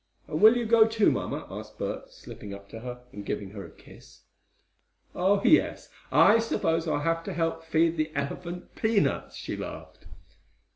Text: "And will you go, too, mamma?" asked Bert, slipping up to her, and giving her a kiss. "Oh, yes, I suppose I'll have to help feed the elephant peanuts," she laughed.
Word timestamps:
"And 0.27 0.41
will 0.41 0.57
you 0.57 0.65
go, 0.65 0.87
too, 0.87 1.11
mamma?" 1.11 1.45
asked 1.51 1.77
Bert, 1.77 2.11
slipping 2.11 2.55
up 2.55 2.67
to 2.69 2.79
her, 2.79 3.01
and 3.11 3.23
giving 3.23 3.51
her 3.51 3.63
a 3.63 3.69
kiss. 3.69 4.21
"Oh, 5.13 5.39
yes, 5.43 5.89
I 6.11 6.39
suppose 6.39 6.87
I'll 6.87 7.01
have 7.01 7.23
to 7.25 7.33
help 7.33 7.63
feed 7.63 7.97
the 7.97 8.11
elephant 8.15 8.73
peanuts," 8.73 9.35
she 9.35 9.55
laughed. 9.55 10.07